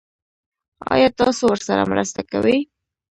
[0.93, 2.57] ایا تاسو ورسره مرسته کوئ؟